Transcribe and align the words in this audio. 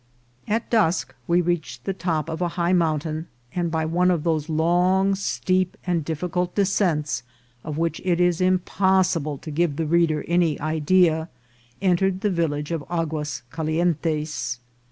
At 0.47 0.67
dusk 0.71 1.13
we 1.27 1.41
reached 1.41 1.83
the 1.85 1.93
top 1.93 2.27
of 2.27 2.41
a 2.41 2.47
high 2.57 2.73
mountain, 2.73 3.27
and 3.53 3.69
by 3.69 3.85
one 3.85 4.09
of 4.09 4.23
those 4.23 4.49
long, 4.49 5.13
steep, 5.13 5.77
and 5.85 6.03
difficult 6.03 6.55
descents 6.55 7.21
of 7.63 7.77
which 7.77 8.01
it 8.03 8.19
is 8.19 8.41
impossible 8.41 9.37
to 9.37 9.51
give 9.51 9.75
the 9.75 9.85
reader 9.85 10.25
any 10.27 10.59
idea, 10.59 11.29
entered 11.83 12.21
the 12.21 12.31
village 12.31 12.71
of 12.71 12.83
Agua 12.89 13.25
Calientes. 13.51 14.57